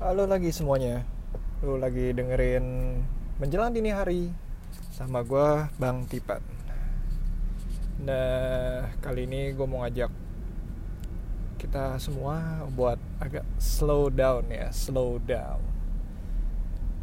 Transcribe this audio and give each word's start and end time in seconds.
Halo 0.00 0.24
lagi 0.24 0.48
semuanya. 0.48 1.04
Lu 1.60 1.76
lagi 1.76 2.16
dengerin 2.16 2.64
Menjelang 3.36 3.68
Dini 3.68 3.92
Hari 3.92 4.32
Sama 4.96 5.20
gue 5.20 5.68
Bang 5.76 6.08
Tipan. 6.08 6.40
Nah 8.08 8.88
kali 9.04 9.28
ini 9.28 9.52
gue 9.52 9.66
mau 9.68 9.84
ngajak 9.84 10.08
Kita 11.60 12.00
semua 12.00 12.64
buat 12.72 12.96
agak 13.20 13.44
slow 13.60 14.08
down 14.08 14.48
ya 14.48 14.72
Slow 14.72 15.20
down. 15.20 15.60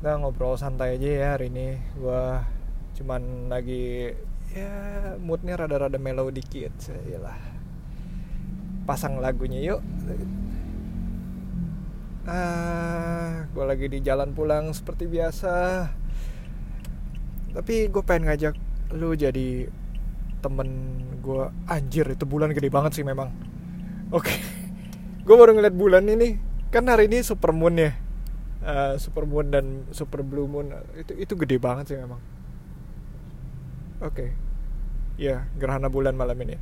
Nah 0.02 0.18
ngobrol 0.18 0.58
santai 0.58 0.98
aja 0.98 1.10
ya 1.14 1.28
hari 1.38 1.54
ini. 1.54 1.78
Gue 2.02 2.26
cuman 2.98 3.46
lagi 3.46 4.10
Ya 4.58 4.74
moodnya 5.22 5.54
rada-rada 5.54 6.02
mellow 6.02 6.34
dikit 6.34 6.74
Yalah 7.06 7.38
Pasang 8.90 9.22
lagunya 9.22 9.62
yuk 9.62 9.86
ah 12.28 13.48
gue 13.56 13.64
lagi 13.64 13.88
di 13.88 14.04
jalan 14.04 14.36
pulang 14.36 14.76
seperti 14.76 15.08
biasa. 15.08 15.88
Tapi 17.56 17.88
gue 17.88 18.04
pengen 18.04 18.28
ngajak 18.28 18.54
lu 18.94 19.16
jadi 19.16 19.72
temen 20.44 20.70
gue 21.24 21.50
anjir 21.72 22.06
itu 22.12 22.28
bulan 22.28 22.52
gede 22.52 22.68
banget 22.68 23.00
sih 23.00 23.08
memang. 23.08 23.32
Oke 24.12 24.28
okay. 24.28 24.38
gue 25.24 25.36
baru 25.40 25.56
ngeliat 25.56 25.76
bulan 25.76 26.04
ini. 26.12 26.36
Kan 26.68 26.92
hari 26.92 27.08
ini 27.08 27.24
super 27.24 27.56
moon 27.56 27.80
ya? 27.80 27.96
Uh, 28.60 29.00
super 29.00 29.24
moon 29.24 29.48
dan 29.48 29.88
super 29.96 30.20
blue 30.20 30.52
moon. 30.52 30.76
Itu 31.00 31.16
itu 31.16 31.34
gede 31.40 31.64
banget 31.64 31.96
sih 31.96 31.98
memang. 31.98 32.20
Oke 34.04 34.12
okay. 34.12 34.30
ya 35.16 35.26
yeah, 35.26 35.40
gerhana 35.56 35.88
bulan 35.88 36.20
malam 36.20 36.36
ini. 36.44 36.60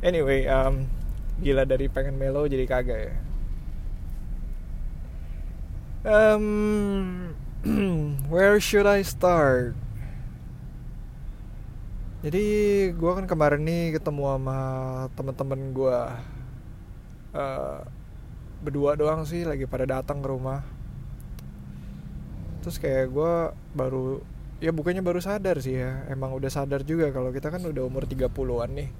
Anyway 0.00 0.48
um, 0.48 0.88
gila 1.44 1.68
dari 1.68 1.92
pengen 1.92 2.16
melo 2.16 2.48
jadi 2.48 2.64
kagak 2.64 3.00
ya 3.12 3.14
Um, 6.02 7.30
where 8.32 8.58
should 8.58 8.90
I 8.90 9.06
start? 9.06 9.78
Jadi 12.26 12.46
gue 12.90 13.12
kan 13.14 13.30
kemarin 13.30 13.62
nih 13.62 13.94
ketemu 13.94 14.34
sama 14.34 14.58
temen-temen 15.14 15.70
gue 15.70 15.98
uh, 17.38 17.86
berdua 18.66 18.98
doang 18.98 19.22
sih 19.22 19.46
lagi 19.46 19.62
pada 19.70 19.86
datang 19.86 20.18
ke 20.18 20.26
rumah. 20.26 20.66
Terus 22.66 22.82
kayak 22.82 23.06
gue 23.14 23.34
baru 23.70 24.26
ya 24.58 24.74
bukannya 24.74 25.06
baru 25.06 25.22
sadar 25.22 25.62
sih 25.62 25.78
ya, 25.78 26.02
emang 26.10 26.34
udah 26.34 26.50
sadar 26.50 26.82
juga 26.82 27.14
kalau 27.14 27.30
kita 27.30 27.46
kan 27.46 27.62
udah 27.62 27.82
umur 27.86 28.10
30-an 28.10 28.74
nih. 28.74 28.90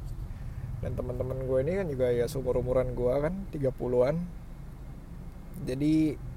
Dan 0.87 0.95
teman-teman 0.95 1.51
gue 1.51 1.59
ini 1.67 1.83
kan 1.83 1.87
juga 1.91 2.15
ya 2.15 2.31
seumur 2.31 2.63
umuran 2.63 2.95
gue 2.95 3.11
kan 3.11 3.35
30-an. 3.51 4.23
Jadi 5.67 6.31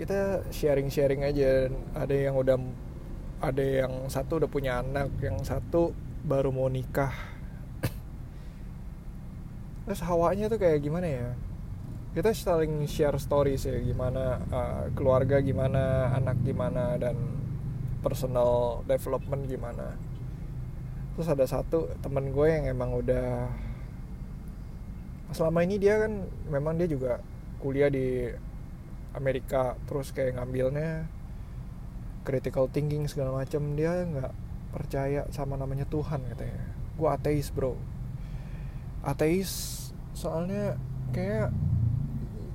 kita 0.00 0.48
sharing-sharing 0.48 1.28
aja. 1.28 1.68
Ada 1.92 2.32
yang 2.32 2.40
udah 2.40 2.56
ada 3.44 3.60
yang 3.60 4.08
satu 4.08 4.40
udah 4.40 4.48
punya 4.48 4.80
anak 4.80 5.12
yang 5.20 5.36
satu 5.44 5.92
baru 6.24 6.48
mau 6.48 6.72
nikah. 6.72 7.12
Terus 9.84 10.00
hawanya 10.08 10.48
tuh 10.48 10.56
kayak 10.56 10.80
gimana 10.80 11.04
ya? 11.04 11.28
Kita 12.16 12.32
saling 12.32 12.88
share 12.88 13.20
stories 13.20 13.68
ya 13.68 13.76
gimana 13.76 14.40
uh, 14.50 14.88
keluarga 14.96 15.38
gimana 15.44 16.16
anak 16.16 16.42
gimana 16.42 16.96
dan 16.96 17.14
personal 18.00 18.80
development 18.88 19.52
gimana. 19.52 20.00
Terus 21.14 21.28
ada 21.28 21.44
satu 21.44 21.92
temen 22.00 22.32
gue 22.32 22.48
yang 22.48 22.72
emang 22.72 22.96
udah 22.96 23.52
selama 25.30 25.62
ini 25.62 25.76
dia 25.76 26.08
kan 26.08 26.26
memang 26.50 26.74
dia 26.74 26.90
juga 26.90 27.22
kuliah 27.62 27.92
di 27.92 28.26
Amerika 29.14 29.74
terus 29.90 30.14
kayak 30.14 30.38
ngambilnya 30.38 31.10
critical 32.22 32.68
thinking 32.70 33.08
segala 33.10 33.42
macam 33.42 33.74
dia 33.74 34.06
nggak 34.06 34.32
percaya 34.70 35.26
sama 35.34 35.58
namanya 35.58 35.86
Tuhan 35.88 36.22
katanya. 36.30 36.64
Gue 36.94 37.08
ateis 37.10 37.50
bro. 37.50 37.74
Ateis 39.02 39.50
soalnya 40.14 40.78
kayak 41.10 41.50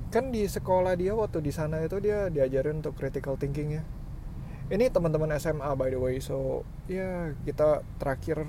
kan 0.08 0.32
di 0.32 0.48
sekolah 0.48 0.96
dia 0.96 1.12
waktu 1.12 1.44
di 1.44 1.52
sana 1.52 1.82
itu 1.82 2.00
dia 2.00 2.32
diajarin 2.32 2.80
untuk 2.80 2.96
critical 2.96 3.36
thinking 3.36 3.76
ya. 3.76 3.82
Ini 4.66 4.90
teman-teman 4.90 5.34
SMA 5.36 5.70
by 5.76 5.92
the 5.92 6.00
way. 6.00 6.16
So 6.22 6.64
ya 6.88 7.36
kita 7.44 7.84
terakhir 8.00 8.48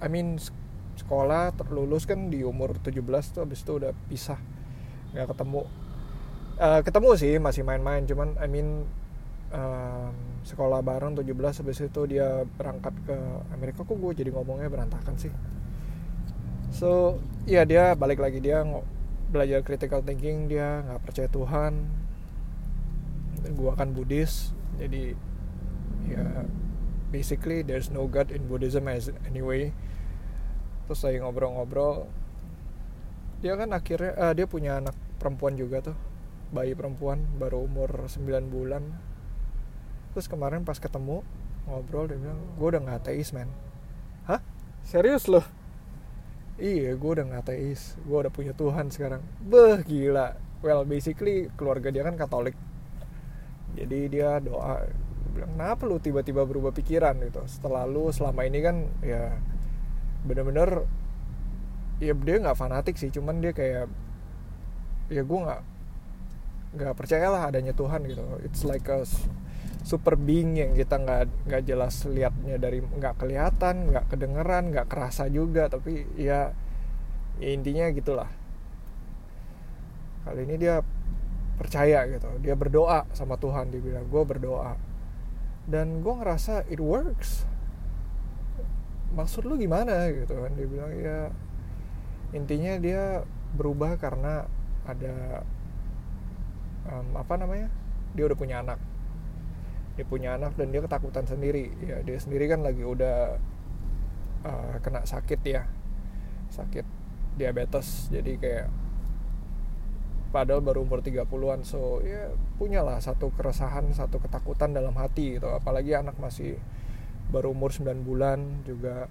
I 0.00 0.08
mean 0.08 0.38
sekolah 1.00 1.56
terlulus 1.56 2.04
kan 2.04 2.28
di 2.28 2.44
umur 2.44 2.76
17 2.78 3.02
tuh 3.34 3.42
abis 3.42 3.66
itu 3.66 3.72
udah 3.82 3.92
pisah. 4.06 4.38
Nggak 5.10 5.34
ketemu 5.34 5.66
uh, 6.60 6.80
ketemu 6.84 7.10
sih 7.16 7.34
masih 7.40 7.64
main-main. 7.64 8.04
Cuman 8.04 8.36
I 8.36 8.46
mean 8.46 8.84
um, 9.50 10.12
sekolah 10.44 10.84
bareng 10.84 11.16
17 11.16 11.64
habis 11.64 11.80
itu 11.80 12.00
dia 12.06 12.44
berangkat 12.60 12.92
ke 13.08 13.16
Amerika. 13.56 13.82
Kok 13.82 13.96
gue 13.96 14.12
jadi 14.20 14.30
ngomongnya 14.30 14.68
berantakan 14.68 15.16
sih? 15.16 15.32
So 16.70 17.18
ya 17.48 17.64
dia 17.64 17.96
balik 17.96 18.20
lagi 18.20 18.38
dia 18.38 18.62
belajar 19.30 19.64
critical 19.64 20.04
thinking 20.04 20.46
dia 20.46 20.84
nggak 20.86 21.00
percaya 21.02 21.28
Tuhan. 21.32 21.72
Gue 23.56 23.72
kan 23.72 23.96
Buddhis 23.96 24.52
jadi 24.76 25.16
ya 26.08 26.46
basically 27.10 27.64
there's 27.66 27.90
no 27.90 28.06
God 28.06 28.30
in 28.30 28.46
Buddhism 28.46 28.86
as 28.86 29.10
anyway. 29.26 29.72
Terus 30.86 31.06
saya 31.06 31.22
ngobrol-ngobrol 31.22 32.06
dia 33.40 33.56
kan 33.56 33.72
akhirnya 33.72 34.12
uh, 34.20 34.32
dia 34.36 34.44
punya 34.44 34.84
anak 34.84 34.92
perempuan 35.16 35.56
juga 35.56 35.80
tuh 35.80 36.09
bayi 36.50 36.74
perempuan 36.74 37.22
baru 37.38 37.66
umur 37.66 38.10
9 38.10 38.26
bulan. 38.50 38.82
Terus 40.14 40.26
kemarin 40.26 40.66
pas 40.66 40.78
ketemu 40.82 41.22
ngobrol 41.70 42.10
dia 42.10 42.18
bilang 42.18 42.40
gue 42.58 42.66
udah 42.66 42.80
nggak 42.82 42.98
ateis 43.06 43.30
men. 43.30 43.46
Hah? 44.26 44.42
Serius 44.82 45.30
loh? 45.30 45.46
Iya 46.58 46.98
gue 46.98 47.10
udah 47.14 47.24
nggak 47.30 47.42
ateis. 47.46 47.94
Gue 48.02 48.26
udah 48.26 48.32
punya 48.34 48.52
Tuhan 48.52 48.90
sekarang. 48.90 49.22
Beh 49.38 49.86
gila. 49.86 50.34
Well 50.60 50.82
basically 50.82 51.46
keluarga 51.54 51.94
dia 51.94 52.02
kan 52.02 52.18
Katolik. 52.18 52.58
Jadi 53.78 54.10
dia 54.10 54.42
doa 54.42 54.82
dia 54.82 55.30
bilang 55.30 55.54
kenapa 55.54 55.86
lu 55.86 56.02
tiba-tiba 56.02 56.42
berubah 56.42 56.74
pikiran? 56.74 57.22
Gitu. 57.22 57.38
Setelah 57.46 57.86
lu 57.86 58.10
selama 58.10 58.42
ini 58.42 58.58
kan 58.58 58.90
ya 59.06 59.38
bener-bener 60.26 60.84
ya 62.02 62.12
dia 62.18 62.36
nggak 62.42 62.58
fanatik 62.58 62.98
sih. 62.98 63.14
Cuman 63.14 63.38
dia 63.38 63.54
kayak 63.54 63.86
ya 65.06 65.22
gue 65.22 65.38
nggak 65.38 65.62
nggak 66.70 66.94
percayalah 66.94 67.50
adanya 67.50 67.74
Tuhan 67.74 68.06
gitu. 68.06 68.22
It's 68.46 68.62
like 68.62 68.86
a 68.86 69.02
super 69.82 70.14
being 70.14 70.54
yang 70.60 70.76
kita 70.76 71.00
nggak 71.00 71.48
nggak 71.48 71.62
jelas 71.66 72.04
liatnya 72.06 72.60
dari 72.60 72.84
nggak 72.84 73.16
kelihatan 73.16 73.90
nggak 73.90 74.06
kedengeran 74.06 74.70
nggak 74.70 74.86
kerasa 74.86 75.26
juga. 75.26 75.66
Tapi 75.66 76.06
ya, 76.14 76.54
ya 77.42 77.48
intinya 77.50 77.90
gitulah. 77.90 78.30
Kali 80.22 80.46
ini 80.46 80.54
dia 80.60 80.84
percaya 81.58 82.06
gitu. 82.06 82.28
Dia 82.38 82.54
berdoa 82.54 83.08
sama 83.16 83.34
Tuhan 83.36 83.74
dia 83.74 83.82
bilang 83.82 84.06
gue 84.06 84.22
berdoa. 84.22 84.78
Dan 85.66 86.00
gue 86.06 86.14
ngerasa 86.14 86.70
it 86.70 86.78
works. 86.78 87.44
Maksud 89.10 89.42
lu 89.42 89.58
gimana 89.58 90.06
gitu 90.14 90.38
kan? 90.38 90.54
Dia 90.54 90.66
bilang 90.70 90.92
ya 90.94 91.18
intinya 92.30 92.78
dia 92.78 93.26
berubah 93.58 93.98
karena 93.98 94.46
ada 94.86 95.42
um, 96.90 97.08
apa 97.16 97.38
namanya? 97.38 97.70
Dia 98.18 98.26
udah 98.26 98.38
punya 98.38 98.60
anak. 98.60 98.78
Dia 99.94 100.04
punya 100.06 100.34
anak 100.34 100.58
dan 100.58 100.74
dia 100.74 100.82
ketakutan 100.82 101.24
sendiri. 101.24 101.70
Ya 101.82 102.02
dia 102.02 102.18
sendiri 102.18 102.50
kan 102.50 102.66
lagi 102.66 102.82
udah 102.82 103.38
uh, 104.44 104.74
kena 104.82 105.06
sakit 105.06 105.40
ya. 105.46 105.64
Sakit 106.50 106.84
diabetes. 107.38 108.10
Jadi 108.10 108.36
kayak 108.36 108.68
padahal 110.30 110.62
baru 110.62 110.86
umur 110.86 111.02
30-an 111.02 111.66
so 111.66 111.98
ya 112.06 112.30
punyalah 112.54 113.02
satu 113.02 113.34
keresahan 113.34 113.90
satu 113.90 114.18
ketakutan 114.18 114.74
dalam 114.74 114.94
hati 114.98 115.38
gitu. 115.38 115.50
Apalagi 115.50 115.94
anak 115.94 116.18
masih 116.18 116.58
baru 117.30 117.54
umur 117.54 117.70
9 117.70 118.02
bulan 118.02 118.66
juga 118.66 119.06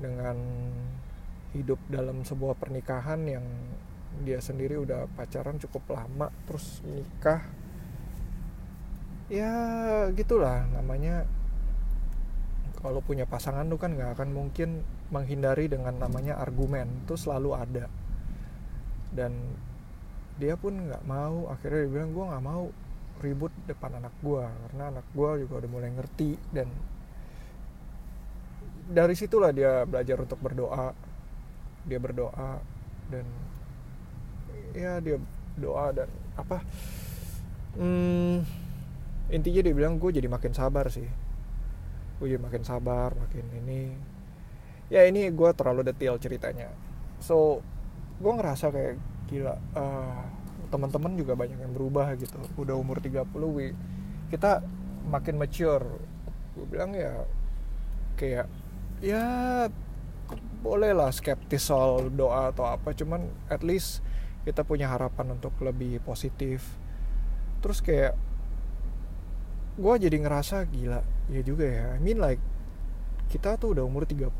dengan 0.00 0.36
hidup 1.52 1.76
dalam 1.92 2.24
sebuah 2.24 2.56
pernikahan 2.56 3.20
yang 3.28 3.44
dia 4.20 4.38
sendiri 4.42 4.76
udah 4.76 5.08
pacaran 5.16 5.56
cukup 5.56 5.96
lama 5.96 6.28
terus 6.44 6.84
nikah. 6.84 7.42
Ya 9.30 9.52
gitulah 10.12 10.66
namanya. 10.74 11.24
Kalau 12.80 13.04
punya 13.04 13.28
pasangan 13.28 13.68
tuh 13.68 13.76
kan 13.76 13.92
nggak 13.92 14.16
akan 14.16 14.32
mungkin 14.32 14.80
menghindari 15.12 15.68
dengan 15.68 16.00
namanya 16.00 16.40
argumen 16.40 17.04
itu 17.04 17.14
selalu 17.16 17.50
ada. 17.52 17.86
Dan 19.12 19.36
dia 20.40 20.56
pun 20.56 20.88
nggak 20.88 21.04
mau 21.04 21.52
akhirnya 21.52 21.84
dia 21.84 21.92
bilang 21.92 22.10
gue 22.16 22.24
nggak 22.24 22.44
mau 22.44 22.64
ribut 23.20 23.52
depan 23.68 24.00
anak 24.00 24.16
gue 24.24 24.40
karena 24.40 24.96
anak 24.96 25.06
gue 25.12 25.30
juga 25.44 25.54
udah 25.60 25.70
mulai 25.70 25.90
ngerti. 25.92 26.30
Dan 26.48 26.68
dari 28.90 29.14
situlah 29.14 29.52
dia 29.52 29.84
belajar 29.84 30.16
untuk 30.18 30.40
berdoa. 30.40 30.96
Dia 31.84 32.00
berdoa 32.00 32.60
dan 33.12 33.49
ya 34.74 35.02
dia 35.02 35.16
doa 35.58 35.92
dan 35.92 36.08
apa 36.38 36.62
hmm, 37.76 38.46
intinya 39.30 39.60
dia 39.62 39.74
bilang 39.74 39.96
gue 39.98 40.10
jadi 40.10 40.26
makin 40.26 40.52
sabar 40.52 40.90
sih. 40.90 41.06
Gue 42.18 42.26
jadi 42.34 42.42
makin 42.42 42.66
sabar 42.66 43.14
makin 43.14 43.46
ini. 43.62 43.94
Ya 44.90 45.06
ini 45.06 45.30
gue 45.30 45.50
terlalu 45.54 45.86
detail 45.86 46.18
ceritanya. 46.18 46.68
So 47.22 47.62
gue 48.18 48.32
ngerasa 48.34 48.74
kayak 48.74 48.94
gila 49.30 49.54
uh, 49.78 50.22
teman-teman 50.68 51.14
juga 51.14 51.38
banyak 51.38 51.58
yang 51.62 51.72
berubah 51.72 52.14
gitu. 52.18 52.36
Udah 52.58 52.74
umur 52.74 52.98
30 52.98 53.30
wi 53.54 53.72
kita 54.28 54.62
makin 55.06 55.38
mature. 55.38 55.86
Gue 56.58 56.66
bilang 56.66 56.92
ya 56.92 57.24
kayak 58.18 58.50
ya 59.00 59.24
boleh 60.60 60.92
lah 60.92 61.08
skeptis 61.08 61.72
soal 61.72 62.12
doa 62.12 62.52
atau 62.52 62.68
apa 62.68 62.92
cuman 62.92 63.24
at 63.48 63.64
least 63.64 64.04
kita 64.44 64.64
punya 64.64 64.88
harapan 64.88 65.36
untuk 65.36 65.52
lebih 65.60 66.00
positif. 66.04 66.64
Terus 67.60 67.84
kayak 67.84 68.16
gue 69.80 69.94
jadi 69.96 70.16
ngerasa 70.20 70.64
gila 70.68 71.00
ya 71.32 71.42
juga 71.44 71.66
ya. 71.68 71.86
I 71.96 72.00
mean 72.00 72.18
like 72.20 72.40
kita 73.30 73.56
tuh 73.60 73.76
udah 73.78 73.84
umur 73.86 74.04
30 74.04 74.32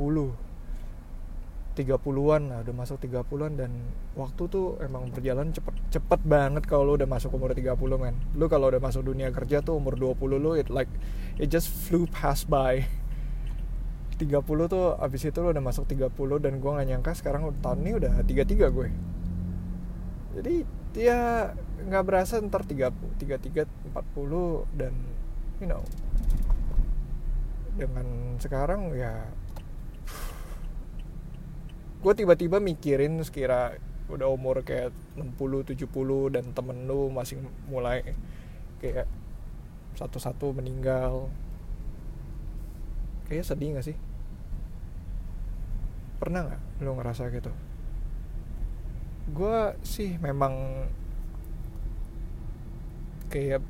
30-an 1.71 2.43
lah 2.51 2.59
udah 2.67 2.75
masuk 2.75 2.99
30-an 2.99 3.53
dan 3.57 3.71
waktu 4.19 4.43
tuh 4.51 4.77
emang 4.83 5.09
berjalan 5.15 5.55
cepet 5.55 5.73
cepet 5.95 6.21
banget 6.27 6.67
kalau 6.67 6.93
lu 6.93 6.93
udah 6.99 7.09
masuk 7.09 7.31
umur 7.33 7.55
30 7.55 7.79
men. 7.97 8.19
Lu 8.35 8.51
kalau 8.51 8.69
udah 8.69 8.83
masuk 8.83 9.07
dunia 9.07 9.31
kerja 9.31 9.63
tuh 9.63 9.79
umur 9.79 9.95
20 9.97 10.19
lu 10.37 10.59
it 10.59 10.69
like 10.69 10.91
it 11.39 11.49
just 11.49 11.71
flew 11.71 12.05
past 12.11 12.51
by. 12.51 12.85
30 14.21 14.45
tuh 14.69 15.01
abis 15.01 15.33
itu 15.33 15.39
lu 15.41 15.49
udah 15.49 15.65
masuk 15.65 15.89
30 15.89 16.13
dan 16.45 16.61
gue 16.61 16.71
gak 16.71 16.87
nyangka 16.93 17.13
sekarang 17.17 17.49
tahun 17.65 17.79
ini 17.81 17.93
udah 17.97 18.13
33 18.21 18.69
gue 18.69 18.89
jadi 20.31 20.63
dia 20.91 21.19
nggak 21.87 22.05
berasa 22.07 22.39
ntar 22.43 22.63
30, 22.67 22.93
33, 23.19 23.67
40 23.95 24.79
dan 24.79 24.95
you 25.59 25.67
know. 25.67 25.83
Dengan 27.75 28.37
sekarang 28.43 28.95
ya 28.95 29.27
gue 32.01 32.13
tiba-tiba 32.17 32.65
mikirin 32.65 33.21
sekira 33.21 33.77
udah 34.09 34.27
umur 34.33 34.65
kayak 34.65 34.91
60 35.15 35.77
70 35.77 36.35
dan 36.35 36.45
temen 36.57 36.89
lu 36.89 37.13
masih 37.13 37.39
mulai 37.69 38.17
kayak 38.83 39.07
satu-satu 39.99 40.55
meninggal. 40.57 41.31
Kayak 43.31 43.47
sedih 43.47 43.79
gak 43.79 43.87
sih? 43.87 43.97
Pernah 46.19 46.51
nggak 46.51 46.61
lu 46.83 46.99
ngerasa 46.99 47.31
gitu 47.31 47.55
gue 49.31 49.59
sih 49.87 50.19
memang 50.19 50.87
kayak 53.31 53.63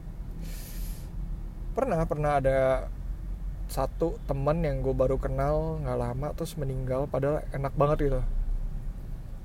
pernah 1.77 2.03
pernah 2.09 2.41
ada 2.41 2.89
satu 3.71 4.19
teman 4.27 4.67
yang 4.67 4.83
gue 4.83 4.91
baru 4.91 5.15
kenal 5.21 5.79
nggak 5.85 5.99
lama 6.01 6.29
terus 6.35 6.59
meninggal 6.59 7.07
padahal 7.07 7.47
enak 7.55 7.73
banget 7.79 7.99
gitu. 8.11 8.21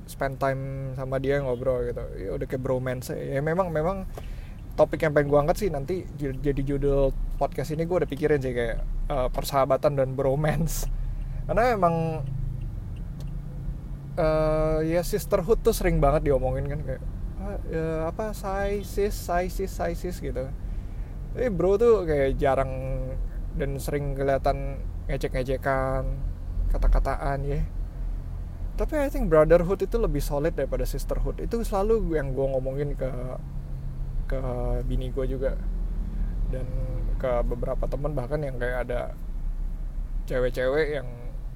Spend 0.09 0.41
time 0.41 0.93
sama 0.97 1.21
dia 1.21 1.43
ngobrol 1.43 1.85
gitu. 1.85 2.03
Ya 2.17 2.29
udah 2.33 2.47
kayak 2.49 2.63
bromance 2.63 3.13
ya 3.13 3.43
memang 3.43 3.69
memang 3.69 4.09
topik 4.75 5.05
yang 5.05 5.13
pengen 5.13 5.29
gue 5.31 5.39
angkat 5.39 5.57
sih 5.61 5.69
nanti 5.71 6.03
jadi 6.19 6.61
judul 6.65 7.15
podcast 7.39 7.71
ini 7.71 7.87
gue 7.87 7.95
udah 8.03 8.09
pikirin 8.09 8.41
sih 8.43 8.51
kayak 8.51 8.81
uh, 9.11 9.29
persahabatan 9.29 9.93
dan 9.99 10.09
bromance. 10.17 10.89
Karena 11.45 11.77
emang 11.77 12.25
uh, 14.19 14.79
ya 14.83 15.01
sisterhood 15.03 15.61
tuh 15.61 15.75
sering 15.75 15.99
banget 15.99 16.31
diomongin 16.31 16.67
kan 16.67 16.79
kayak 16.83 17.03
uh, 17.39 17.57
ya, 17.69 17.87
apa 18.09 18.31
sis 18.83 19.15
sis 19.15 19.71
sis 19.71 20.15
gitu. 20.19 20.47
Tapi 21.35 21.47
bro 21.51 21.75
tuh 21.75 22.07
kayak 22.07 22.39
jarang 22.39 22.71
dan 23.55 23.75
sering 23.79 24.15
kelihatan 24.15 24.79
ngecek-ngecekan 25.07 26.03
kata-kataan 26.71 27.39
ya. 27.43 27.61
Tapi 28.75 28.99
I 28.99 29.07
think 29.07 29.31
brotherhood 29.31 29.79
itu 29.87 29.95
lebih 29.95 30.19
solid 30.19 30.51
daripada 30.51 30.83
sisterhood. 30.83 31.39
Itu 31.39 31.63
selalu 31.63 32.19
yang 32.19 32.35
gue 32.35 32.43
ngomongin 32.43 32.91
ke 32.99 33.07
ke 34.27 34.39
bini 34.83 35.15
gue 35.15 35.23
juga. 35.31 35.55
Dan 36.51 36.67
ke 37.15 37.31
beberapa 37.47 37.87
teman 37.87 38.11
bahkan 38.11 38.43
yang 38.43 38.59
kayak 38.59 38.87
ada 38.87 39.15
cewek-cewek 40.27 40.99
yang 40.99 41.07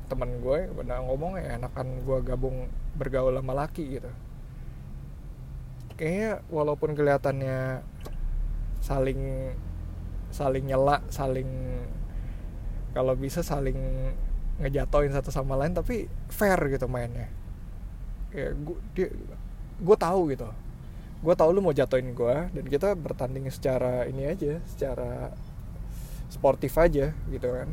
teman 0.10 0.42
gue 0.42 0.68
benar 0.74 1.06
ngomong 1.06 1.38
ya 1.38 1.62
enakan 1.62 2.02
gue 2.02 2.18
gabung 2.26 2.68
bergaul 2.98 3.38
sama 3.38 3.54
laki 3.54 4.02
gitu. 4.02 4.12
Kayaknya 5.96 6.42
walaupun 6.50 6.98
kelihatannya 6.98 7.86
saling 8.82 9.54
saling 10.34 10.66
nyela 10.66 11.04
saling 11.14 11.50
kalau 12.96 13.14
bisa 13.14 13.46
saling 13.46 13.78
ngejatoin 14.60 15.14
satu 15.14 15.30
sama 15.30 15.56
lain 15.56 15.78
tapi 15.78 16.10
fair 16.34 16.58
gitu 16.74 16.90
mainnya. 16.90 17.30
Kayak 18.34 18.58
gue 18.66 18.78
dia 18.98 19.08
gue 19.80 19.98
tahu 20.00 20.34
gitu. 20.34 20.50
Gue 21.20 21.36
tahu 21.36 21.50
lu 21.54 21.62
mau 21.62 21.76
jatoin 21.76 22.10
gue 22.16 22.36
dan 22.50 22.66
kita 22.66 22.96
bertanding 22.98 23.46
secara 23.54 24.08
ini 24.10 24.26
aja 24.26 24.58
secara 24.66 25.36
sportif 26.30 26.78
aja 26.78 27.12
gitu 27.34 27.50
kan 27.50 27.70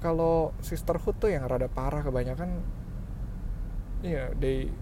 kalau 0.00 0.56
sisterhood 0.64 1.16
tuh 1.20 1.30
yang 1.30 1.44
rada 1.44 1.68
parah 1.68 2.00
kebanyakan 2.00 2.64
ya 4.00 4.26
yeah, 4.26 4.28
they 4.40 4.72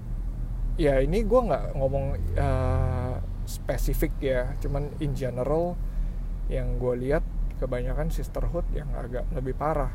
ya 0.79 1.03
ini 1.03 1.27
gue 1.27 1.41
nggak 1.43 1.75
ngomong 1.75 2.15
uh, 2.39 3.19
spesifik 3.49 4.15
ya. 4.23 4.55
Cuman 4.63 4.95
in 5.03 5.17
general 5.17 5.75
yang 6.47 6.77
gue 6.77 6.95
lihat 7.09 7.27
kebanyakan 7.59 8.15
sisterhood 8.15 8.65
yang 8.71 8.93
agak 8.95 9.27
lebih 9.35 9.59
parah. 9.59 9.91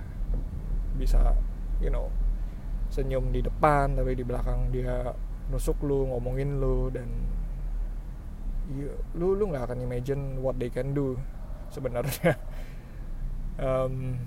Bisa 1.00 1.38
you 1.80 1.94
know 1.94 2.12
senyum 2.92 3.34
di 3.34 3.42
depan 3.42 3.98
tapi 3.98 4.14
di 4.14 4.22
belakang 4.22 4.70
dia 4.70 5.10
nusuk 5.50 5.82
lu 5.82 6.06
ngomongin 6.14 6.62
lu 6.62 6.94
dan 6.94 7.10
you, 8.70 8.94
lu 9.18 9.34
lu 9.34 9.50
nggak 9.50 9.72
akan 9.72 9.82
imagine 9.82 10.38
what 10.44 10.60
they 10.60 10.68
can 10.68 10.92
do 10.92 11.16
sebenarnya. 11.72 12.36
Um, 13.54 14.18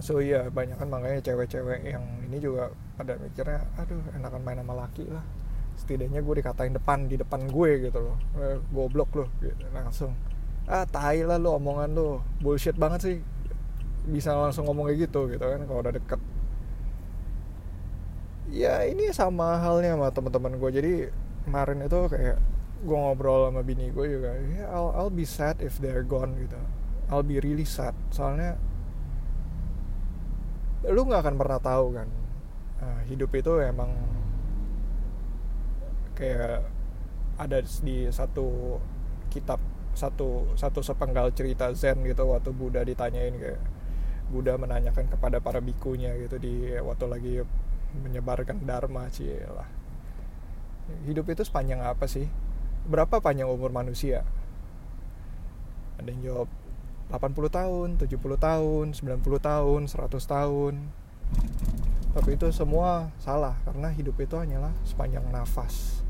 so 0.00 0.18
iya 0.18 0.44
yeah, 0.44 0.44
banyak 0.48 0.76
kan 0.76 0.88
makanya 0.88 1.20
cewek-cewek 1.22 1.84
yang 1.84 2.04
ini 2.26 2.40
juga 2.40 2.72
pada 2.98 3.16
mikirnya 3.16 3.64
aduh 3.76 4.00
enakan 4.16 4.40
main 4.44 4.58
sama 4.60 4.74
laki 4.86 5.04
lah. 5.08 5.24
Setidaknya 5.80 6.20
gue 6.20 6.34
dikatain 6.44 6.76
depan 6.76 7.08
di 7.08 7.16
depan 7.16 7.48
gue 7.48 7.70
gitu 7.88 7.98
loh. 8.00 8.16
Eh, 8.36 8.60
goblok 8.74 9.10
loh 9.16 9.28
gitu, 9.40 9.64
langsung. 9.72 10.12
Ah 10.68 10.84
tai 10.84 11.24
lah 11.24 11.40
lo 11.40 11.56
omongan 11.56 11.90
lo 11.96 12.20
bullshit 12.42 12.76
banget 12.76 13.00
sih. 13.00 13.16
Bisa 14.08 14.36
langsung 14.36 14.68
ngomong 14.68 14.92
kayak 14.92 15.08
gitu 15.08 15.28
gitu 15.32 15.44
kan 15.44 15.60
kalau 15.64 15.80
udah 15.80 15.94
deket. 15.94 16.20
Ya 18.50 18.82
ini 18.84 19.14
sama 19.14 19.62
halnya 19.62 19.94
sama 19.94 20.08
teman-teman 20.10 20.52
gue 20.58 20.70
jadi 20.74 20.92
kemarin 21.46 21.86
itu 21.86 22.00
kayak 22.10 22.36
gue 22.80 22.96
ngobrol 22.96 23.52
sama 23.52 23.60
bini 23.60 23.92
gue 23.92 24.06
juga 24.08 24.32
ya 24.32 24.72
I'll, 24.72 24.90
I'll 24.96 25.12
be 25.12 25.28
sad 25.28 25.60
if 25.60 25.76
they're 25.78 26.04
gone 26.04 26.36
gitu. 26.36 26.56
I'll 27.10 27.26
be 27.26 27.42
really 27.42 27.66
sad. 27.66 27.92
Soalnya 28.14 28.58
lu 30.88 31.04
nggak 31.04 31.20
akan 31.26 31.36
pernah 31.36 31.60
tahu 31.60 31.86
kan 31.92 32.08
nah, 32.80 33.00
hidup 33.04 33.30
itu 33.36 33.52
emang 33.60 33.92
kayak 36.16 36.64
ada 37.40 37.58
di 37.60 38.08
satu 38.12 38.76
kitab 39.32 39.60
satu 39.92 40.56
satu 40.56 40.80
sepenggal 40.80 41.32
cerita 41.32 41.72
Zen 41.76 42.00
gitu 42.04 42.28
waktu 42.28 42.52
Buddha 42.52 42.84
ditanyain 42.84 43.36
kayak 43.36 43.60
Buddha 44.30 44.54
menanyakan 44.54 45.10
kepada 45.10 45.42
para 45.42 45.58
bikunya 45.58 46.14
gitu 46.22 46.38
di 46.38 46.78
waktu 46.78 47.06
lagi 47.10 47.34
menyebarkan 47.98 48.62
dharma 48.62 49.10
lah. 49.50 49.68
Hidup 51.06 51.26
itu 51.34 51.42
sepanjang 51.42 51.82
apa 51.82 52.06
sih? 52.06 52.30
Berapa 52.86 53.18
panjang 53.18 53.50
umur 53.50 53.74
manusia? 53.74 54.22
Ada 55.98 56.08
yang 56.14 56.22
jawab 56.22 56.48
80 57.10 57.50
tahun 57.50 57.88
70 57.98 58.38
tahun 58.38 58.86
90 58.94 59.18
tahun 59.42 59.80
100 59.90 60.14
tahun. 60.30 60.74
Tapi 62.10 62.30
itu 62.34 62.46
semua 62.54 63.10
salah 63.22 63.58
karena 63.66 63.90
hidup 63.90 64.18
itu 64.22 64.38
hanyalah 64.38 64.70
sepanjang 64.86 65.26
nafas. 65.30 66.06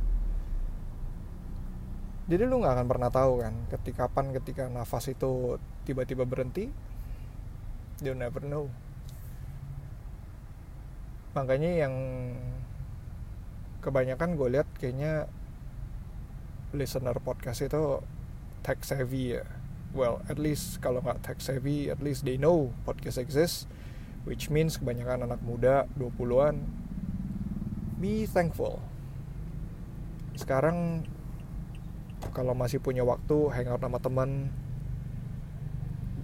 Jadi 2.28 2.47
lu 2.47 2.62
nggak 2.62 2.78
akan 2.78 2.87
pernah 2.87 3.11
tahu 3.11 3.42
kan 3.42 3.54
ketika 3.73 4.07
kapan 4.07 4.30
ketika 4.37 4.71
nafas 4.71 5.11
itu 5.11 5.59
tiba-tiba 5.88 6.28
berhenti 6.28 6.69
you 8.04 8.12
never 8.12 8.45
know. 8.45 8.69
Makanya 11.33 11.87
yang 11.87 11.95
kebanyakan 13.80 14.37
gue 14.37 14.49
lihat 14.52 14.69
kayaknya 14.76 15.26
listener 16.76 17.16
podcast 17.19 17.64
itu 17.64 18.04
tech 18.61 18.85
savvy 18.85 19.40
ya 19.40 19.60
well 19.94 20.23
at 20.30 20.38
least 20.38 20.78
kalau 20.78 21.02
nggak 21.02 21.23
tech 21.25 21.38
savvy 21.42 21.90
at 21.90 21.99
least 21.99 22.23
they 22.23 22.38
know 22.38 22.70
podcast 22.87 23.18
exists 23.18 23.66
which 24.28 24.52
means 24.52 24.76
kebanyakan 24.76 25.26
anak 25.26 25.40
muda 25.40 25.88
20-an 25.97 26.80
be 28.00 28.25
thankful. 28.25 28.80
Sekarang 30.32 31.04
kalau 32.32 32.56
masih 32.56 32.80
punya 32.80 33.04
waktu 33.04 33.52
hangout 33.52 33.85
sama 33.85 34.00
teman 34.00 34.49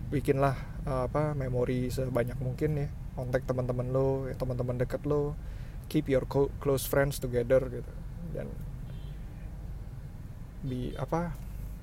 bikinlah 0.08 0.56
uh, 0.88 1.04
apa 1.04 1.36
memori 1.36 1.92
sebanyak 1.92 2.40
mungkin 2.40 2.80
ya. 2.80 2.88
Kontak 3.12 3.44
teman-teman 3.44 3.92
lo 3.92 4.24
ya, 4.28 4.34
teman-teman 4.40 4.80
deket 4.80 5.04
lo. 5.04 5.36
Keep 5.92 6.08
your 6.08 6.24
close 6.60 6.88
friends 6.88 7.20
together 7.20 7.60
gitu. 7.68 7.92
Dan 8.32 8.48
bi 10.66 10.96
apa 10.96 11.36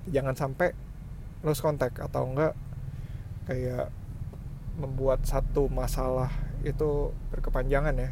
jangan 0.10 0.36
sampai 0.36 0.74
lose 1.44 1.60
contact 1.60 2.00
atau 2.00 2.24
enggak 2.24 2.56
kayak 3.44 3.92
membuat 4.80 5.22
satu 5.28 5.70
masalah 5.70 6.32
itu 6.64 7.12
berkepanjangan 7.30 7.94
ya. 7.94 8.10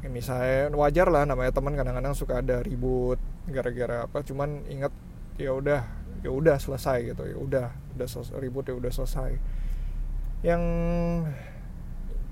Ya, 0.00 0.08
misalnya 0.08 0.72
wajar 0.74 1.06
lah 1.12 1.24
namanya 1.28 1.52
teman 1.54 1.76
kadang-kadang 1.76 2.16
suka 2.16 2.40
ada 2.40 2.64
ribut 2.64 3.20
gara-gara 3.48 4.04
apa 4.08 4.24
cuman 4.24 4.64
ingat 4.68 4.92
ya 5.36 5.52
udah 5.56 5.84
ya 6.20 6.30
udah 6.32 6.56
selesai 6.60 7.12
gitu 7.12 7.24
ya 7.24 7.36
udah 7.36 7.66
udah 7.96 8.08
selesai, 8.08 8.34
ribut 8.40 8.66
ya 8.66 8.74
udah 8.76 8.92
selesai. 8.92 9.30
Yang 10.40 10.62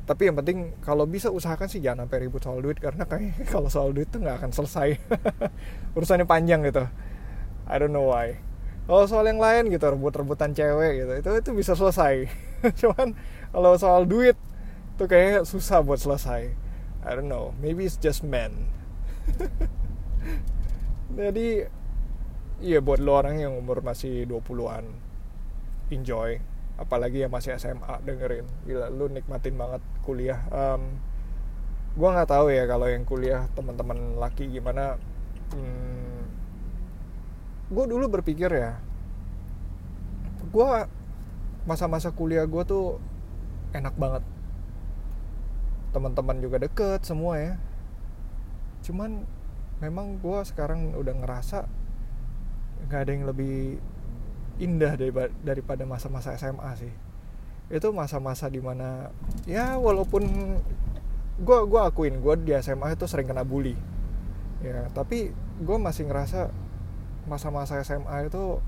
tapi 0.08 0.24
yang 0.24 0.36
penting 0.40 0.72
kalau 0.80 1.04
bisa 1.04 1.28
usahakan 1.28 1.68
sih 1.68 1.84
jangan 1.84 2.08
sampai 2.08 2.24
ribut 2.24 2.40
soal 2.40 2.64
duit 2.64 2.80
karena 2.80 3.04
kayak 3.04 3.44
kalau 3.52 3.68
soal 3.68 3.92
duit 3.92 4.08
tuh 4.08 4.24
nggak 4.24 4.42
akan 4.42 4.50
selesai. 4.50 4.96
Urusannya 5.96 6.24
panjang 6.24 6.64
gitu. 6.64 6.88
I 7.68 7.76
don't 7.76 7.92
know 7.92 8.08
why 8.08 8.47
kalau 8.88 9.04
soal 9.04 9.28
yang 9.28 9.36
lain 9.36 9.68
gitu 9.68 9.84
rebut-rebutan 9.84 10.56
cewek 10.56 11.04
gitu. 11.04 11.12
Itu 11.20 11.30
itu 11.36 11.50
bisa 11.52 11.76
selesai. 11.76 12.24
Cuman 12.80 13.12
kalau 13.52 13.76
soal 13.76 14.08
duit 14.08 14.32
tuh 14.96 15.04
kayak 15.04 15.44
susah 15.44 15.84
buat 15.84 16.00
selesai. 16.00 16.56
I 17.04 17.10
don't 17.12 17.28
know. 17.28 17.52
Maybe 17.60 17.84
it's 17.84 18.00
just 18.00 18.24
men. 18.24 18.72
Jadi 21.20 21.68
iya 22.64 22.80
buat 22.80 22.96
lo 23.04 23.20
orang 23.20 23.44
yang 23.44 23.52
umur 23.60 23.84
masih 23.84 24.24
20-an 24.24 24.88
enjoy. 25.92 26.40
Apalagi 26.80 27.28
yang 27.28 27.32
masih 27.36 27.60
SMA 27.60 27.92
dengerin. 28.08 28.48
Gila 28.64 28.88
lu 28.88 29.12
nikmatin 29.12 29.52
banget 29.60 29.84
kuliah. 30.00 30.40
Um, 30.48 30.96
gue 31.92 32.08
nggak 32.08 32.32
tahu 32.32 32.48
ya 32.56 32.64
kalau 32.64 32.88
yang 32.88 33.04
kuliah 33.04 33.52
teman-teman 33.52 34.16
laki 34.16 34.48
gimana. 34.48 34.96
Hmm, 35.52 36.07
gue 37.68 37.84
dulu 37.84 38.04
berpikir 38.08 38.48
ya 38.48 38.80
gue 40.48 40.68
masa-masa 41.68 42.08
kuliah 42.08 42.48
gue 42.48 42.62
tuh 42.64 42.96
enak 43.76 43.94
banget. 44.00 44.24
Teman-teman 45.92 46.40
juga 46.40 46.56
deket 46.64 47.04
semua 47.04 47.36
ya. 47.36 47.54
Cuman 48.80 49.28
memang 49.84 50.16
gue 50.16 50.40
sekarang 50.48 50.96
udah 50.96 51.14
ngerasa 51.20 51.68
nggak 52.88 53.00
ada 53.04 53.10
yang 53.12 53.26
lebih 53.28 53.76
indah 54.58 54.96
daripada 55.44 55.84
masa-masa 55.84 56.32
SMA 56.40 56.70
sih. 56.80 56.92
Itu 57.68 57.92
masa-masa 57.92 58.48
di 58.48 58.64
mana 58.64 59.12
ya 59.44 59.76
walaupun 59.76 60.24
gue 61.38 61.58
gua 61.70 61.92
akuin 61.92 62.18
gue 62.18 62.34
di 62.42 62.56
SMA 62.58 62.96
itu 62.96 63.04
sering 63.04 63.28
kena 63.28 63.44
bully. 63.44 63.76
Ya 64.64 64.88
tapi 64.96 65.36
gue 65.60 65.76
masih 65.76 66.08
ngerasa 66.08 66.48
masa-masa 67.28 67.78
SMA 67.84 68.26
itu 68.26 68.58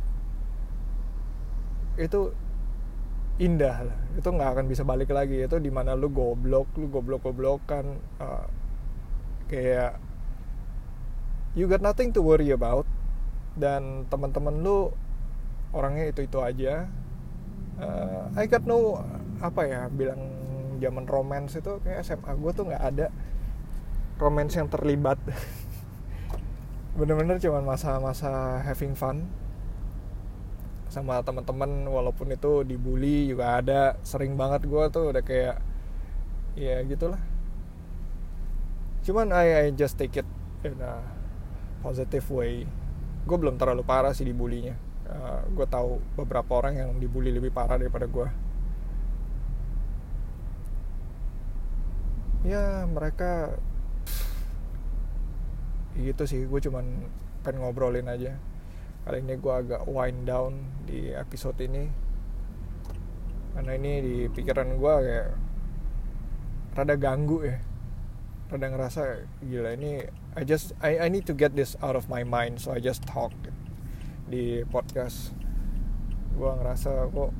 itu 1.98 2.30
indah 3.40 3.88
lah. 3.88 3.98
Itu 4.14 4.28
nggak 4.30 4.50
akan 4.56 4.66
bisa 4.68 4.84
balik 4.84 5.10
lagi. 5.10 5.40
Itu 5.40 5.56
di 5.58 5.72
mana 5.72 5.96
lu 5.96 6.12
goblok 6.12 6.68
lu 6.76 6.86
goblok 6.92 7.24
goblokan 7.24 7.98
uh, 8.20 8.46
kayak 9.48 9.96
you 11.56 11.66
got 11.66 11.80
nothing 11.82 12.12
to 12.12 12.20
worry 12.20 12.52
about. 12.52 12.84
Dan 13.56 14.06
teman-teman 14.12 14.60
lu 14.62 14.92
orangnya 15.72 16.12
itu 16.12 16.28
itu 16.28 16.38
aja. 16.38 16.86
Uh, 17.80 18.28
I 18.36 18.44
got 18.44 18.68
no 18.68 19.00
apa 19.40 19.64
ya 19.64 19.82
bilang 19.88 20.20
zaman 20.80 21.04
romance 21.08 21.56
itu 21.56 21.80
kayak 21.80 22.04
SMA 22.04 22.32
gue 22.36 22.52
tuh 22.52 22.64
nggak 22.68 22.84
ada 22.92 23.06
romance 24.20 24.56
yang 24.56 24.68
terlibat 24.68 25.16
bener-bener 26.98 27.38
cuman 27.42 27.62
masa-masa 27.66 28.62
having 28.62 28.94
fun. 28.94 29.26
Sama 30.90 31.22
teman-teman 31.22 31.86
walaupun 31.86 32.34
itu 32.34 32.66
dibully 32.66 33.30
juga 33.30 33.62
ada. 33.62 33.82
Sering 34.02 34.34
banget 34.34 34.66
gue 34.66 34.84
tuh 34.90 35.14
udah 35.14 35.22
kayak 35.22 35.62
ya 36.58 36.82
gitulah. 36.86 37.22
Cuman 39.06 39.30
I, 39.30 39.70
I 39.70 39.74
just 39.74 39.94
take 39.96 40.18
it 40.18 40.28
in 40.66 40.76
a 40.82 40.98
positive 41.80 42.26
way. 42.30 42.66
Gue 43.24 43.36
belum 43.38 43.54
terlalu 43.60 43.86
parah 43.86 44.10
sih 44.10 44.26
dibulinya 44.26 44.90
uh, 45.10 45.40
gue 45.50 45.66
tahu 45.66 45.98
beberapa 46.14 46.62
orang 46.62 46.74
yang 46.78 46.90
dibully 47.02 47.34
lebih 47.34 47.50
parah 47.50 47.76
daripada 47.76 48.06
gue 48.06 48.28
ya 52.46 52.88
mereka 52.88 53.60
gitu 55.98 56.22
sih 56.28 56.46
gue 56.46 56.60
cuman 56.62 57.08
pengen 57.42 57.64
ngobrolin 57.64 58.06
aja. 58.06 58.36
Kali 59.02 59.24
ini 59.24 59.34
gue 59.40 59.54
agak 59.54 59.88
wind 59.88 60.28
down 60.28 60.60
di 60.84 61.10
episode 61.16 61.56
ini. 61.58 61.88
Karena 63.56 63.72
ini 63.74 63.92
di 64.04 64.14
pikiran 64.30 64.76
gue 64.76 64.94
kayak 65.02 65.28
rada 66.76 66.94
ganggu 66.94 67.38
ya. 67.48 67.58
Rada 68.50 68.66
ngerasa 68.66 69.02
gila 69.46 69.74
ini 69.78 70.02
I 70.38 70.42
just 70.46 70.74
I, 70.78 71.06
I 71.06 71.08
need 71.10 71.26
to 71.26 71.34
get 71.34 71.58
this 71.58 71.74
out 71.82 71.98
of 71.98 72.06
my 72.06 72.22
mind 72.22 72.62
so 72.62 72.70
I 72.70 72.78
just 72.78 73.02
talk 73.02 73.34
di 74.30 74.62
podcast. 74.70 75.34
Gue 76.38 76.50
ngerasa 76.54 77.10
kok 77.10 77.34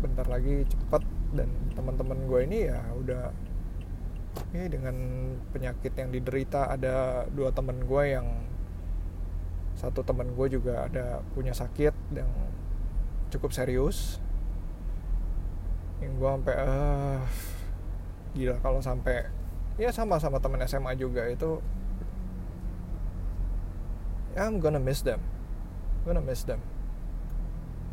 bentar 0.00 0.24
lagi 0.24 0.64
cepet? 0.64 1.04
Dan 1.30 1.46
teman-teman 1.78 2.26
gue 2.26 2.40
ini 2.42 2.58
ya 2.66 2.80
udah 2.96 3.30
dengan 4.50 4.96
penyakit 5.54 5.94
yang 5.94 6.10
diderita 6.10 6.70
ada 6.70 7.26
dua 7.30 7.54
teman 7.54 7.82
gue 7.86 8.04
yang 8.10 8.26
satu 9.78 10.02
teman 10.02 10.34
gue 10.34 10.46
juga 10.60 10.90
ada 10.90 11.22
punya 11.32 11.54
sakit 11.54 11.94
yang 12.12 12.30
cukup 13.30 13.54
serius. 13.54 14.18
Yang 16.02 16.12
gue 16.18 16.30
sampai 16.30 16.56
uh, 16.58 17.20
gila 18.34 18.56
kalau 18.58 18.80
sampai 18.82 19.30
ya 19.80 19.94
sama 19.94 20.18
sama 20.18 20.42
teman 20.42 20.60
SMA 20.66 20.92
juga 20.98 21.24
itu 21.30 21.62
I'm 24.34 24.58
gonna 24.58 24.82
miss 24.82 25.02
them. 25.02 25.22
I'm 26.00 26.02
gonna 26.06 26.24
miss 26.24 26.42
them. 26.42 26.62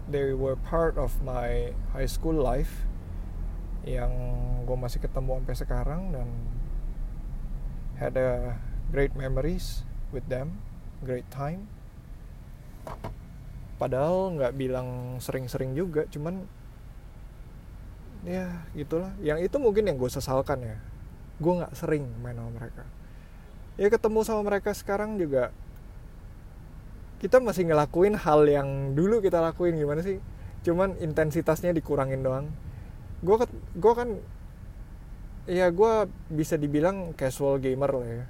They 0.07 0.31
were 0.31 0.55
part 0.55 0.95
of 0.95 1.19
my 1.19 1.75
high 1.91 2.07
school 2.07 2.35
life 2.35 2.86
yang 3.87 4.11
gue 4.67 4.75
masih 4.75 4.99
ketemu 4.99 5.39
sampai 5.39 5.55
sekarang 5.55 6.01
dan 6.11 6.27
had 7.95 8.19
a 8.19 8.59
great 8.91 9.15
memories 9.15 9.87
with 10.11 10.27
them 10.27 10.59
great 11.03 11.27
time. 11.29 11.69
Padahal 13.77 14.33
nggak 14.33 14.57
bilang 14.57 15.19
sering-sering 15.21 15.77
juga 15.77 16.09
cuman 16.09 16.43
ya 18.25 18.65
gitulah. 18.73 19.13
Yang 19.21 19.51
itu 19.51 19.57
mungkin 19.61 19.85
yang 19.85 19.97
gue 20.01 20.09
sesalkan 20.09 20.65
ya. 20.65 20.77
Gue 21.37 21.61
nggak 21.61 21.77
sering 21.77 22.09
main 22.25 22.33
sama 22.33 22.51
mereka. 22.57 22.83
Ya 23.77 23.87
ketemu 23.93 24.19
sama 24.25 24.41
mereka 24.41 24.73
sekarang 24.73 25.21
juga 25.21 25.53
kita 27.21 27.41
masih 27.41 27.69
ngelakuin 27.69 28.13
hal 28.17 28.45
yang 28.45 28.93
dulu 28.97 29.21
kita 29.21 29.37
lakuin 29.41 29.77
gimana 29.77 30.01
sih? 30.01 30.17
Cuman 30.65 30.97
intensitasnya 30.97 31.73
dikurangin 31.77 32.25
doang 32.25 32.49
gue 33.21 33.35
gue 33.77 33.93
kan 33.97 34.09
ya 35.47 35.71
gue 35.71 35.93
bisa 36.27 36.59
dibilang 36.59 37.15
casual 37.15 37.57
gamer 37.57 37.91
lah 37.91 38.07
ya. 38.07 38.25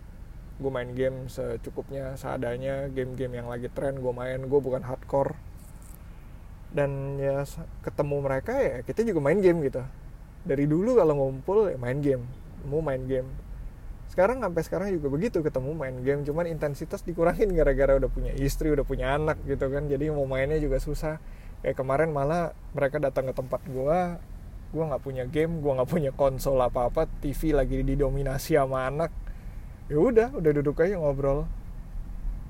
Gue 0.58 0.72
main 0.74 0.90
game 0.94 1.30
secukupnya 1.30 2.18
seadanya 2.18 2.90
game-game 2.90 3.42
yang 3.42 3.48
lagi 3.50 3.70
tren 3.70 3.98
gue 4.02 4.14
main 4.14 4.46
gue 4.46 4.60
bukan 4.62 4.86
hardcore. 4.86 5.34
Dan 6.72 7.18
ya 7.18 7.42
ketemu 7.82 8.16
mereka 8.22 8.54
ya 8.62 8.86
kita 8.86 9.02
juga 9.02 9.20
main 9.22 9.42
game 9.42 9.66
gitu. 9.66 9.82
Dari 10.48 10.70
dulu 10.70 10.96
kalau 10.96 11.18
ngumpul 11.18 11.74
ya 11.74 11.78
main 11.78 12.00
game 12.00 12.24
mau 12.70 12.82
main 12.82 13.02
game. 13.06 13.28
Sekarang 14.08 14.42
sampai 14.42 14.62
sekarang 14.66 14.88
juga 14.94 15.14
begitu 15.14 15.46
ketemu 15.46 15.78
main 15.78 15.98
game 16.02 16.22
cuman 16.26 16.50
intensitas 16.50 17.06
dikurangin 17.06 17.54
gara-gara 17.54 17.98
udah 17.98 18.10
punya 18.10 18.34
istri 18.34 18.74
udah 18.74 18.86
punya 18.86 19.14
anak 19.18 19.42
gitu 19.46 19.68
kan. 19.70 19.90
Jadi 19.90 20.10
mau 20.14 20.26
mainnya 20.26 20.58
juga 20.58 20.78
susah. 20.82 21.18
Kayak 21.66 21.82
kemarin 21.82 22.10
malah 22.14 22.54
mereka 22.78 23.02
datang 23.02 23.30
ke 23.30 23.34
tempat 23.34 23.62
gue 23.66 24.00
gue 24.68 24.84
nggak 24.84 25.04
punya 25.04 25.24
game 25.24 25.64
gue 25.64 25.72
nggak 25.72 25.90
punya 25.90 26.12
konsol 26.12 26.60
apa 26.60 26.92
apa 26.92 27.08
TV 27.24 27.56
lagi 27.56 27.82
didominasi 27.84 28.60
sama 28.60 28.88
anak. 28.88 29.12
Ya 29.88 29.98
udah 29.98 30.30
udah 30.36 30.52
duduk 30.52 30.84
aja 30.84 31.00
ngobrol. 31.00 31.48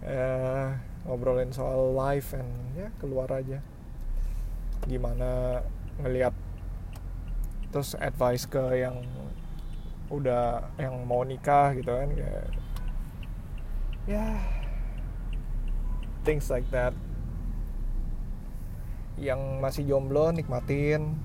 Eh, 0.01 0.69
ngobrolin 1.05 1.53
soal 1.53 1.93
life 1.93 2.33
and 2.33 2.49
ya 2.73 2.89
keluar 2.97 3.29
aja. 3.29 3.61
Gimana 4.89 5.61
ngelihat 6.01 6.33
terus 7.69 7.93
advice 7.99 8.47
ke 8.47 8.81
yang 8.81 9.03
udah 10.07 10.71
yang 10.79 11.03
mau 11.03 11.19
nikah 11.27 11.75
gitu 11.75 11.91
kan 11.91 12.09
ya 14.07 14.23
things 16.27 16.51
like 16.51 16.67
that. 16.75 16.91
Yang 19.15 19.41
masih 19.63 19.83
jomblo 19.87 20.31
nikmatin 20.35 21.15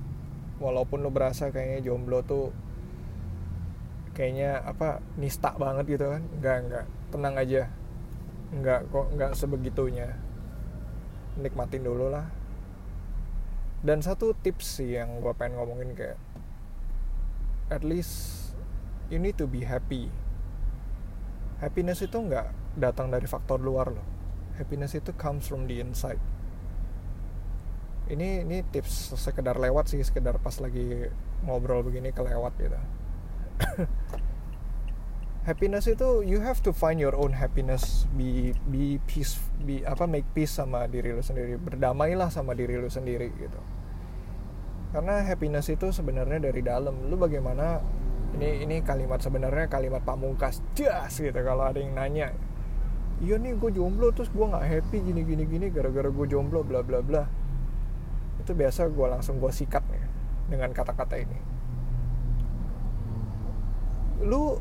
walaupun 0.63 1.03
lo 1.03 1.11
berasa 1.11 1.51
kayaknya 1.51 1.83
jomblo 1.83 2.23
tuh 2.23 2.55
kayaknya 4.15 4.63
apa 4.63 5.03
nista 5.19 5.51
banget 5.59 5.99
gitu 5.99 6.07
kan. 6.07 6.23
Enggak 6.39 6.57
enggak 6.63 6.85
tenang 7.11 7.35
aja. 7.35 7.63
Enggak 8.55 8.79
kok 8.87 9.07
enggak 9.11 9.31
sebegitunya. 9.35 10.15
Nikmatin 11.35 11.83
dulu 11.83 12.07
lah. 12.07 12.31
Dan 13.83 13.99
satu 13.99 14.31
tips 14.31 14.79
sih 14.79 14.95
yang 14.95 15.19
gue 15.19 15.33
pengen 15.35 15.59
ngomongin 15.59 15.91
kayak 15.91 16.15
at 17.67 17.83
least 17.83 18.39
you 19.11 19.19
need 19.19 19.35
to 19.35 19.43
be 19.43 19.67
happy. 19.67 20.07
Happiness 21.59 21.99
itu 21.99 22.15
nggak 22.15 22.79
datang 22.79 23.11
dari 23.11 23.27
faktor 23.27 23.59
luar 23.59 23.91
loh. 23.91 24.07
Happiness 24.55 24.95
itu 24.95 25.11
comes 25.19 25.43
from 25.43 25.67
the 25.67 25.83
inside 25.83 26.21
ini 28.11 28.43
ini 28.43 28.57
tips 28.67 29.15
sekedar 29.15 29.55
lewat 29.55 29.87
sih 29.87 30.03
sekedar 30.03 30.35
pas 30.43 30.59
lagi 30.59 31.07
ngobrol 31.47 31.87
begini 31.87 32.11
kelewat 32.11 32.51
gitu. 32.59 32.79
Happiness 35.47 35.91
itu 35.91 36.23
you 36.23 36.39
have 36.39 36.63
to 36.63 36.71
find 36.71 36.99
your 36.99 37.15
own 37.15 37.35
happiness. 37.35 38.07
Be 38.15 38.55
be 38.67 38.99
peace 39.07 39.39
be 39.63 39.83
apa 39.83 40.07
make 40.07 40.27
peace 40.31 40.55
sama 40.55 40.87
diri 40.87 41.11
lu 41.11 41.19
sendiri. 41.19 41.59
Berdamailah 41.59 42.31
sama 42.31 42.55
diri 42.55 42.79
lu 42.79 42.87
sendiri 42.87 43.27
gitu. 43.35 43.59
Karena 44.95 45.19
happiness 45.19 45.67
itu 45.67 45.91
sebenarnya 45.91 46.47
dari 46.47 46.63
dalam. 46.63 47.11
Lu 47.11 47.19
bagaimana 47.19 47.83
ini 48.39 48.63
ini 48.63 48.75
kalimat 48.87 49.19
sebenarnya 49.19 49.67
kalimat 49.67 50.01
pamungkas 50.07 50.63
jas! 50.79 51.19
gitu 51.19 51.35
kalau 51.43 51.67
ada 51.67 51.79
yang 51.79 51.91
nanya. 51.91 52.31
Iya 53.19 53.35
nih 53.35 53.59
gue 53.59 53.71
jomblo 53.75 54.15
terus 54.15 54.31
gue 54.31 54.47
nggak 54.47 54.63
happy 54.63 54.97
gini 55.11 55.27
gini 55.27 55.43
gini 55.43 55.67
gara-gara 55.71 56.07
gue 56.07 56.25
jomblo 56.27 56.63
bla 56.63 56.83
bla 56.83 57.03
bla 57.03 57.42
itu 58.43 58.51
biasa 58.51 58.91
gue 58.91 59.07
langsung 59.07 59.39
gue 59.39 59.47
sikat 59.47 59.81
nih 59.87 60.03
dengan 60.51 60.69
kata-kata 60.75 61.15
ini. 61.15 61.39
Lu 64.27 64.59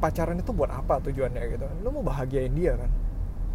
pacaran 0.00 0.40
itu 0.40 0.50
buat 0.56 0.72
apa 0.72 1.04
tujuannya 1.04 1.42
gitu? 1.52 1.66
Lu 1.84 1.92
mau 1.92 2.00
bahagiain 2.00 2.50
dia 2.56 2.80
kan? 2.80 2.88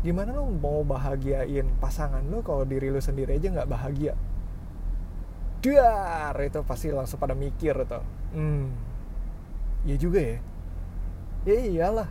Gimana 0.05 0.37
lu 0.37 0.53
mau 0.53 0.85
bahagiain 0.85 1.65
pasangan 1.81 2.21
lu 2.29 2.45
kalau 2.45 2.63
diri 2.69 2.93
lu 2.93 3.01
sendiri 3.01 3.41
aja 3.41 3.49
nggak 3.49 3.69
bahagia? 3.69 4.13
Dar 5.63 6.35
itu 6.43 6.59
pasti 6.61 6.93
langsung 6.93 7.17
pada 7.17 7.33
mikir 7.33 7.73
tuh. 7.89 8.05
Hmm. 8.37 8.69
Ya 9.89 9.95
juga 9.97 10.21
ya? 10.21 10.37
Ya 11.49 11.55
iyalah. 11.59 12.09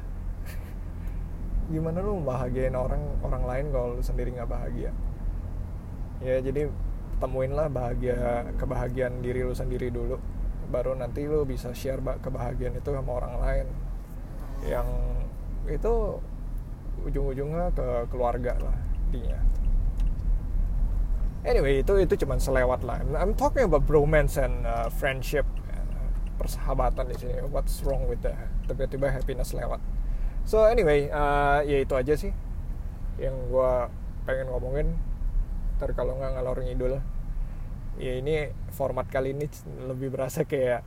Gimana 1.72 2.02
lu 2.02 2.18
bahagiain 2.26 2.74
orang 2.74 3.00
orang 3.22 3.44
lain 3.46 3.66
kalau 3.70 3.86
lu 3.94 4.02
sendiri 4.02 4.34
nggak 4.34 4.50
bahagia 4.50 4.90
ya 6.22 6.38
jadi 6.40 6.70
temuin 7.18 7.54
lah 7.54 7.70
bahagia 7.70 8.50
kebahagiaan 8.58 9.22
diri 9.22 9.46
lu 9.46 9.54
sendiri 9.54 9.90
dulu. 9.90 10.18
Baru 10.72 10.96
nanti 10.96 11.26
lu 11.28 11.44
bisa 11.44 11.70
share 11.76 12.00
kebahagiaan 12.00 12.78
itu 12.78 12.90
sama 12.90 13.10
orang 13.22 13.34
lain. 13.38 13.66
Yang 14.66 14.88
itu 15.70 15.92
ujung-ujungnya 17.02 17.74
ke 17.74 17.88
keluarga 18.10 18.54
lah 18.62 18.76
intinya. 19.10 19.38
Anyway 21.42 21.82
itu 21.82 21.98
itu 21.98 22.14
cuman 22.22 22.38
selewat 22.38 22.86
lah. 22.86 23.02
I'm 23.18 23.34
talking 23.34 23.66
about 23.66 23.86
romance 23.90 24.38
and 24.38 24.62
uh, 24.62 24.86
friendship 24.86 25.42
uh, 25.74 26.10
persahabatan 26.38 27.10
di 27.10 27.16
sini. 27.18 27.42
What's 27.50 27.82
wrong 27.82 28.06
with 28.06 28.22
that? 28.22 28.38
Tiba-tiba 28.70 29.10
happiness 29.10 29.50
lewat. 29.50 29.82
So 30.46 30.66
anyway 30.66 31.10
uh, 31.10 31.66
ya 31.66 31.82
itu 31.82 31.94
aja 31.98 32.14
sih 32.14 32.30
yang 33.18 33.34
gue 33.50 33.72
pengen 34.26 34.50
ngomongin 34.50 34.94
ntar 35.82 35.98
kalau 35.98 36.14
nggak 36.14 36.38
ngalor 36.38 36.62
ngidul. 36.62 36.94
Ya 37.98 38.14
ini 38.22 38.54
format 38.70 39.10
kali 39.10 39.34
ini 39.34 39.50
lebih 39.82 40.14
berasa 40.14 40.46
kayak 40.46 40.86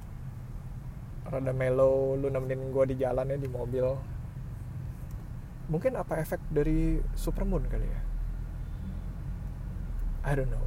rada 1.28 1.52
mellow 1.52 2.16
lu 2.16 2.32
nemenin 2.32 2.72
gue 2.72 2.96
di 2.96 3.04
jalan 3.04 3.28
ya 3.28 3.36
di 3.36 3.52
mobil. 3.52 3.92
Mungkin 5.68 6.00
apa 6.00 6.24
efek 6.24 6.40
dari 6.48 7.04
supermoon 7.12 7.68
kali 7.68 7.84
ya? 7.84 8.02
I 10.24 10.32
don't 10.32 10.48
know. 10.48 10.64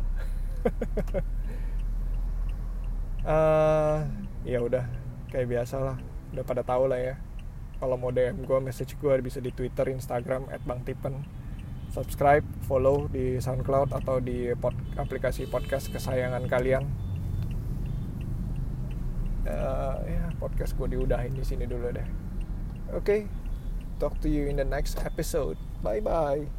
Uh, 3.25 4.05
ya 4.53 4.61
udah 4.61 4.85
kayak 5.33 5.49
biasa 5.49 5.81
lah. 5.81 5.97
Udah 6.37 6.45
pada 6.45 6.61
tahu 6.61 6.85
lah 6.85 7.01
ya. 7.01 7.17
Kalau 7.81 7.97
mau 7.97 8.13
DM 8.13 8.45
gue 8.45 8.59
message 8.61 8.93
gue 9.01 9.15
bisa 9.25 9.41
di 9.41 9.57
Twitter 9.57 9.89
Instagram 9.89 10.53
@bangtipen 10.69 11.48
subscribe 11.99 12.47
follow 12.71 13.11
di 13.11 13.43
SoundCloud 13.43 13.91
atau 13.91 14.23
di 14.23 14.55
pod, 14.55 14.75
aplikasi 14.95 15.51
podcast 15.51 15.91
kesayangan 15.91 16.47
kalian. 16.47 16.87
Uh, 19.49 19.97
ya 20.05 20.29
podcast 20.39 20.77
gue 20.79 20.95
diudahin 20.95 21.35
di 21.35 21.43
sini 21.43 21.67
dulu 21.67 21.91
deh. 21.91 22.07
Oke 22.95 23.03
okay, 23.03 23.21
talk 23.99 24.15
to 24.23 24.31
you 24.31 24.47
in 24.47 24.63
the 24.63 24.69
next 24.69 25.03
episode. 25.03 25.59
Bye 25.83 25.99
bye 25.99 26.58